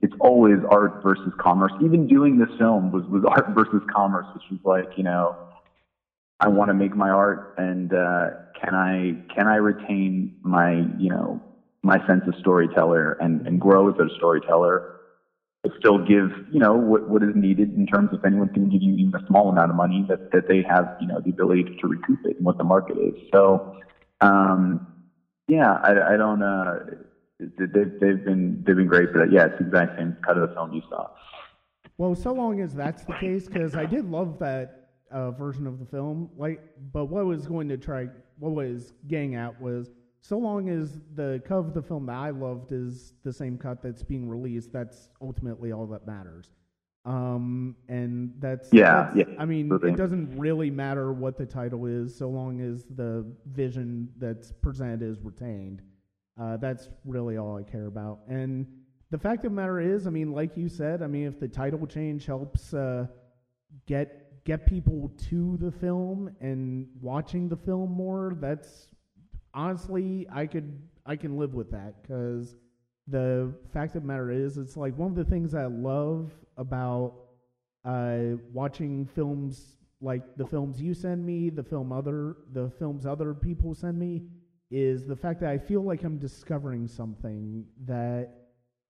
[0.00, 1.72] it's, always art versus commerce.
[1.80, 5.36] Even doing this film was, was art versus commerce, which was like, you know,
[6.40, 11.10] I want to make my art and, uh, can I, can I retain my, you
[11.10, 11.42] know,
[11.82, 14.82] my sense of storyteller and, and grow as a storyteller,
[15.62, 18.80] but still give, you know, what, what is needed in terms of anyone can give
[18.80, 21.64] you even a small amount of money that, that they have, you know, the ability
[21.80, 23.14] to recoup it and what the market is.
[23.30, 23.62] So,
[24.22, 24.80] um,
[25.48, 26.42] yeah, I, I don't.
[26.42, 26.78] Uh,
[27.38, 30.54] they've they've been they've been great, but yeah, it's the exact same cut of the
[30.54, 31.08] film you saw.
[31.98, 35.78] Well, so long as that's the case, because I did love that uh, version of
[35.78, 36.30] the film.
[36.36, 36.60] Like,
[36.92, 41.00] but what I was going to try, what was getting at was, so long as
[41.14, 44.72] the cut of the film that I loved is the same cut that's being released,
[44.72, 46.48] that's ultimately all that matters.
[47.04, 49.34] Um, and that's yeah, that's, yeah.
[49.38, 54.08] I mean, it doesn't really matter what the title is, so long as the vision
[54.18, 55.82] that's presented is retained.
[56.40, 58.20] Uh, that's really all I care about.
[58.28, 58.66] And
[59.10, 61.48] the fact of the matter is, I mean, like you said, I mean, if the
[61.48, 63.06] title change helps uh,
[63.86, 68.88] get get people to the film and watching the film more, that's
[69.54, 72.54] honestly, I could I can live with that because
[73.08, 77.14] the fact of the matter is, it's like one of the things I love about
[77.84, 83.34] uh, watching films like the films you send me, the film other the films other
[83.34, 84.22] people send me,
[84.70, 88.30] is the fact that I feel like I'm discovering something that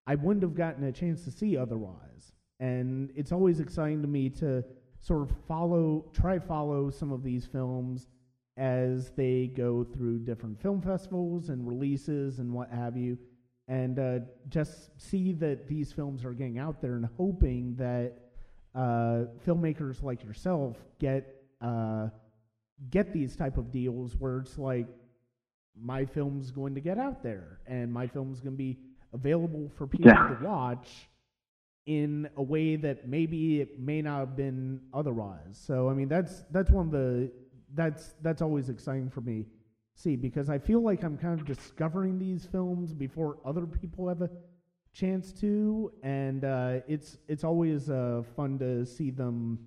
[0.07, 2.33] I wouldn't have gotten a chance to see otherwise.
[2.61, 4.65] And it's always exciting to me to
[5.01, 8.09] sort of follow, try follow some of these films
[8.57, 13.19] as they go through different film festivals and releases and what have you
[13.69, 18.13] and uh, just see that these films are getting out there and hoping that
[18.75, 22.09] uh, filmmakers like yourself get uh,
[22.91, 24.87] get these type of deals where it's like
[25.81, 28.79] my film's going to get out there and my film's going to be
[29.13, 30.29] available for people yeah.
[30.29, 31.09] to watch
[31.87, 35.61] in a way that maybe it may not have been otherwise.
[35.67, 37.31] So I mean that's that's one of the
[37.75, 39.47] that's that's always exciting for me
[39.95, 44.23] see because I feel like I'm kind of discovering these films before other people have
[44.23, 44.31] a
[44.93, 49.59] chance to, and uh, it's it's always uh, fun to see them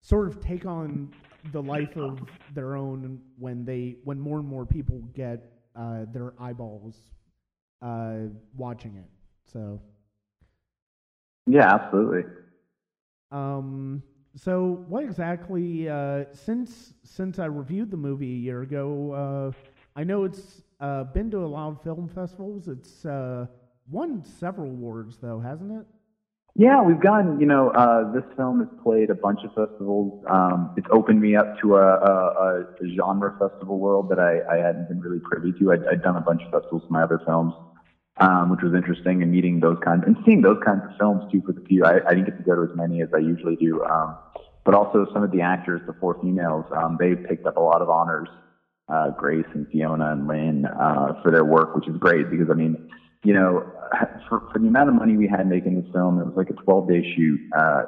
[0.00, 1.10] sort of take on
[1.52, 2.20] the life of
[2.54, 6.96] their own when they when more and more people get uh, their eyeballs
[7.82, 9.10] uh, watching it.
[9.52, 9.80] So.
[11.46, 12.22] Yeah, absolutely.
[13.30, 14.02] Um,
[14.36, 15.88] so, what exactly?
[15.88, 21.04] Uh, since since I reviewed the movie a year ago, uh, I know it's uh,
[21.04, 22.68] been to a lot of film festivals.
[22.68, 23.46] It's uh,
[23.88, 25.86] won several awards, though, hasn't it?
[26.56, 30.24] Yeah, we've gotten, you know, uh, this film has played a bunch of festivals.
[30.30, 34.64] Um, it's opened me up to a, a, a genre festival world that I, I
[34.64, 35.72] hadn't been really privy to.
[35.72, 37.54] I'd, I'd done a bunch of festivals with my other films,
[38.18, 41.42] um, which was interesting, and meeting those kinds and seeing those kinds of films too
[41.46, 41.84] for the few.
[41.84, 44.16] I, I didn't get to go to as many as I usually do, um,
[44.64, 47.82] but also some of the actors, the four females, um, they picked up a lot
[47.82, 48.28] of honors.
[48.86, 52.54] Uh, Grace and Fiona and Lynn uh, for their work, which is great because I
[52.54, 52.90] mean
[53.24, 53.66] you know,
[54.28, 56.62] for, for the amount of money we had making this film, it was like a
[56.62, 57.40] 12 day shoot.
[57.56, 57.82] Uh,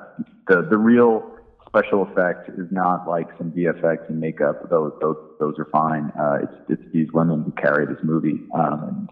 [0.49, 1.31] the, the real
[1.67, 4.69] special effect is not like some VFX and makeup.
[4.71, 6.11] Those, those, those are fine.
[6.19, 8.41] Uh, it's, it's these women who carry this movie.
[8.55, 9.09] Um, and,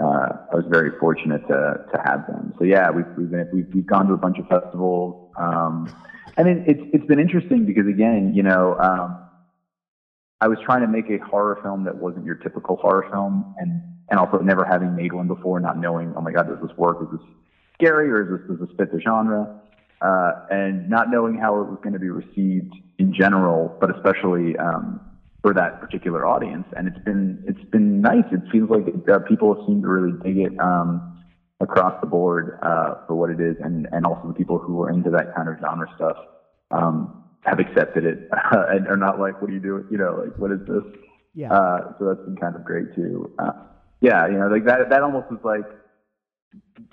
[0.00, 2.52] uh, I was very fortunate to, to have them.
[2.58, 5.30] So yeah, we've, we've been, we've, we've gone to a bunch of festivals.
[5.36, 5.88] Um,
[6.36, 9.18] I mean, it's, it's been interesting because again, you know, um,
[10.40, 13.80] I was trying to make a horror film that wasn't your typical horror film and
[14.10, 16.98] and also never having made one before, not knowing, oh my God, does this work?
[17.00, 17.20] Is this
[17.74, 19.48] scary or is this, does this fit the genre?
[20.02, 24.56] Uh, and not knowing how it was going to be received in general, but especially
[24.58, 25.00] um,
[25.42, 26.66] for that particular audience.
[26.76, 28.24] And it's been it's been nice.
[28.30, 31.02] It feels like uh, people seem to really dig it um,
[31.60, 34.90] across the board uh, for what it is, and and also the people who are
[34.90, 36.16] into that kind of genre stuff
[36.70, 38.18] um, have accepted it
[38.52, 39.84] and are not like, what are you doing?
[39.88, 40.84] You know, like what is this?
[41.34, 41.52] Yeah.
[41.52, 43.30] Uh, so that's been kind of great too.
[43.38, 43.52] Uh,
[44.00, 44.88] yeah, you know, like that.
[44.90, 45.66] That almost is like,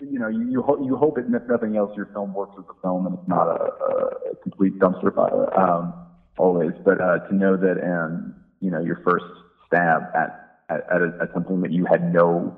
[0.02, 2.66] you know, you you, ho- you hope it, if nothing else, your film works as
[2.70, 5.94] a film and it's not a, a complete dumpster fire um,
[6.38, 6.74] always.
[6.84, 9.26] But uh, to know that, um, you know, your first
[9.68, 12.56] stab at at, at, a, at something that you had no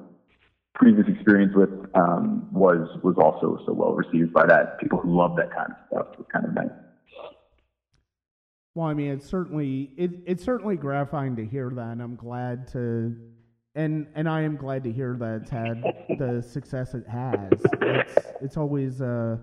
[0.74, 5.36] previous experience with um, was was also so well received by that people who love
[5.36, 6.72] that kind of stuff was kind of nice.
[8.74, 11.92] Well, I mean, it's certainly it, it's certainly gratifying to hear that.
[11.92, 13.16] And I'm glad to
[13.76, 15.84] and and I am glad to hear that it's had
[16.18, 17.52] the success it has.
[17.82, 19.38] It's it's always uh,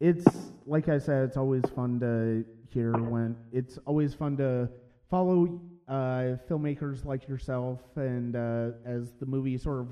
[0.00, 0.24] it's
[0.66, 4.68] like I said, it's always fun to hear when it's always fun to
[5.10, 9.88] follow uh, filmmakers like yourself, and uh, as the movie sort of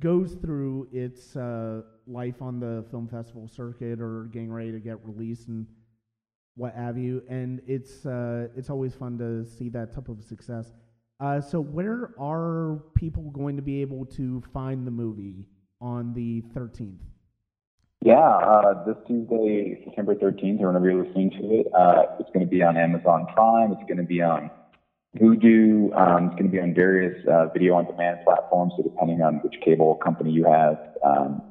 [0.00, 4.96] goes through its uh, life on the film festival circuit or getting ready to get
[5.04, 5.66] released and
[6.54, 10.72] what have you, and it's uh, it's always fun to see that type of success.
[11.20, 15.46] Uh, so, where are people going to be able to find the movie
[15.80, 16.98] on the 13th?
[18.04, 22.46] Yeah, uh, this Tuesday, September 13th, or whenever you're listening to it, uh, it's going
[22.46, 23.72] to be on Amazon Prime.
[23.72, 24.50] It's going to be on
[25.20, 25.94] Vudu.
[25.96, 28.72] Um, it's going to be on various uh, video on demand platforms.
[28.76, 31.42] So, depending on which cable company you have, um,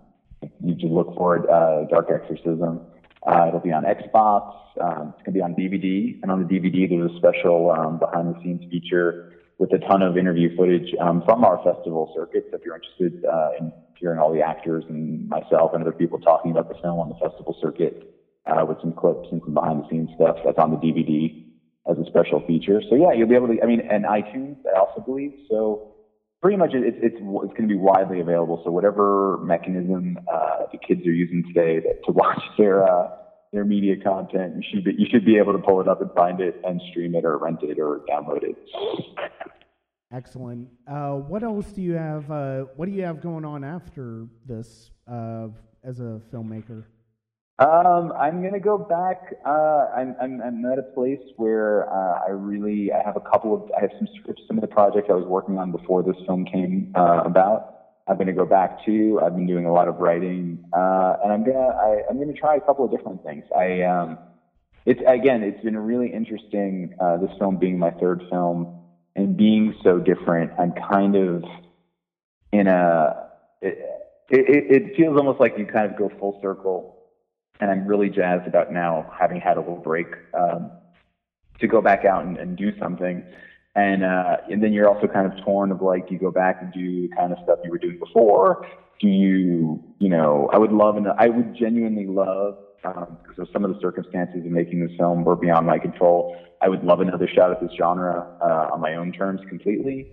[0.63, 1.49] you just look for it.
[1.49, 2.82] Uh, Dark Exorcism.
[3.25, 4.53] Uh, it'll be on Xbox.
[4.80, 6.19] Um, it's going to be on DVD.
[6.21, 10.01] And on the DVD, there's a special um, behind the scenes feature with a ton
[10.01, 12.47] of interview footage um, from our festival circuits.
[12.53, 16.51] If you're interested uh, in hearing all the actors and myself and other people talking
[16.51, 19.89] about the film on the festival circuit uh, with some clips and some behind the
[19.89, 21.46] scenes stuff, that's on the DVD
[21.89, 22.82] as a special feature.
[22.89, 23.62] So yeah, you'll be able to.
[23.62, 25.34] I mean, and iTunes, I also believe.
[25.50, 25.95] So
[26.41, 28.62] pretty much it's it's it's going to be widely available.
[28.63, 33.10] So whatever mechanism uh, the kids are using today to, to watch their uh,
[33.54, 36.12] their media content, you should be, you should be able to pull it up and
[36.12, 38.58] find it and stream it or rent it or download it.
[40.12, 40.69] Excellent.
[40.88, 42.30] Uh, what else do you have?
[42.32, 45.47] Uh, what do you have going on after this uh,
[45.84, 46.86] as a filmmaker?
[47.60, 49.34] Um, I'm gonna go back.
[49.43, 53.56] Uh, I'm, I'm I'm at a place where uh, I really I have a couple
[53.56, 56.15] of I have some scripts, some of the projects I was working on before this
[56.28, 57.74] film came uh, about.
[58.08, 59.20] I'm to go back to.
[59.24, 62.56] I've been doing a lot of writing, uh, and I'm gonna I, I'm gonna try
[62.56, 63.43] a couple of different things.
[63.56, 64.20] I um,
[64.86, 66.93] it's again, it's been really interesting.
[67.00, 68.82] Uh, this film being my third film
[69.15, 71.43] and being so different, I'm kind of
[72.54, 73.30] in a.
[73.62, 73.78] It,
[74.30, 76.96] it, it feels almost like you kind of go full circle,
[77.60, 80.72] and I'm really jazzed about now having had a little break um,
[81.60, 83.24] to go back out and, and do something
[83.78, 86.74] and uh, and then you're also kind of torn of like you go back and
[86.74, 88.65] do the kind of stuff you were doing before.
[89.00, 93.48] Do you you know I would love and I would genuinely love um, because of
[93.54, 96.36] some of the circumstances of making this film were beyond my control.
[96.60, 100.10] I would love another shot at this genre uh, on my own terms completely.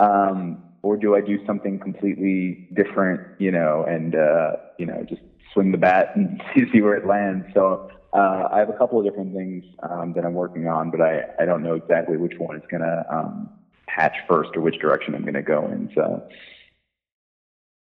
[0.00, 5.20] Um, or do I do something completely different, you know, and uh, you know, just
[5.52, 6.42] swing the bat and
[6.72, 7.46] see where it lands?
[7.54, 11.00] So uh, I have a couple of different things um, that I'm working on, but
[11.00, 13.50] I, I don't know exactly which one is going to um,
[13.86, 15.90] hatch first or which direction I'm going to go in.
[15.94, 16.28] So.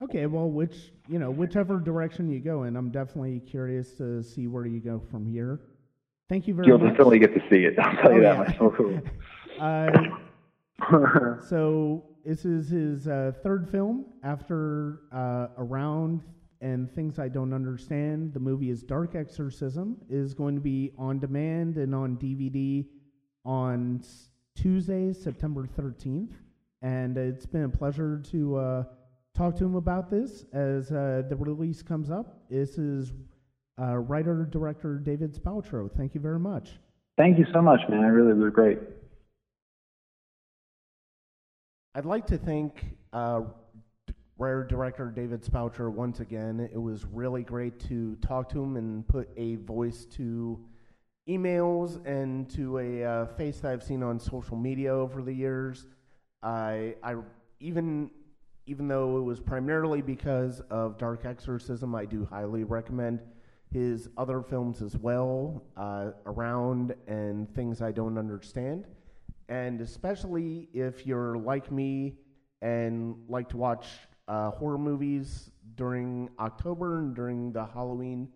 [0.02, 4.46] Okay, well, which you know, whichever direction you go in, I'm definitely curious to see
[4.46, 5.60] where you go from here.
[6.28, 6.96] Thank you very You'll much.
[6.96, 7.78] You'll definitely get to see it.
[7.82, 8.56] I'll tell oh, you that much.
[11.40, 16.22] uh, so this is his uh, third film after uh, Around
[16.60, 18.34] and Things I Don't Understand.
[18.34, 19.96] The movie is Dark Exorcism.
[20.08, 22.86] is going to be on demand and on DVD
[23.44, 24.02] on
[24.54, 26.32] Tuesday, September 13th.
[26.82, 28.84] And it's been a pleasure to uh,
[29.34, 32.48] talk to him about this as uh, the release comes up.
[32.50, 33.12] This is
[33.80, 35.90] uh, writer director David Spaltro.
[35.96, 36.72] Thank you very much.
[37.16, 38.00] Thank you so much, man.
[38.00, 38.78] I really was great.
[41.94, 42.84] I'd like to thank
[44.40, 46.66] writer director David Spaltro once again.
[46.72, 50.58] It was really great to talk to him and put a voice to
[51.28, 55.86] emails and to a uh, face that I've seen on social media over the years.
[56.42, 57.16] I, I
[57.60, 58.10] even
[58.66, 63.20] even though it was primarily because of Dark Exorcism, I do highly recommend
[63.70, 68.86] his other films as well, uh, Around and Things I Don't Understand.
[69.50, 72.14] And especially if you're like me
[72.62, 73.86] and like to watch
[74.30, 78.28] uh, horror movies during October and during the Halloween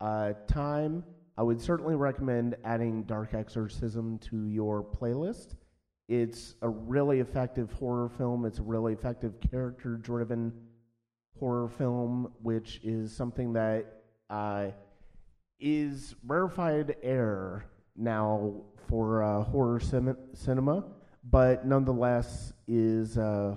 [0.00, 1.04] uh, time,
[1.36, 5.54] I would certainly recommend adding Dark Exorcism to your playlist.
[6.08, 8.46] It's a really effective horror film.
[8.46, 10.52] It's a really effective character driven
[11.38, 14.70] horror film, which is something that uh,
[15.60, 17.66] is rarefied air
[17.96, 18.54] now
[18.88, 19.80] for uh, horror
[20.34, 20.84] cinema,
[21.22, 23.54] but nonetheless is uh,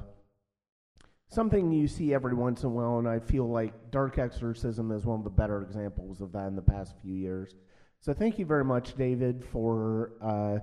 [1.32, 5.06] something you see every once in a while, and I feel like Dark Exorcism is
[5.06, 7.56] one of the better examples of that in the past few years.
[8.02, 10.60] So thank you very much, David, for uh,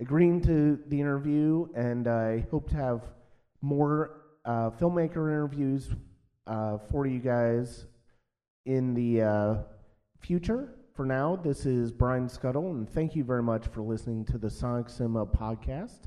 [0.00, 3.02] agreeing to the interview, and I hope to have
[3.62, 5.90] more uh, filmmaker interviews
[6.46, 7.86] uh, for you guys
[8.64, 9.54] in the uh,
[10.20, 10.76] future.
[10.94, 14.50] For now, this is Brian Skutle, and thank you very much for listening to the
[14.50, 16.02] Sonic Cinema podcast.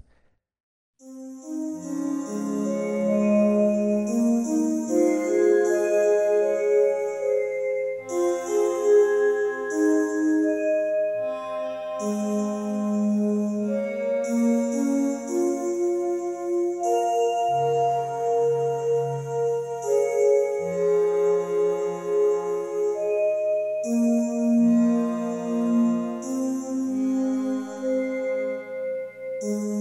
[29.45, 29.74] Mm-hmm.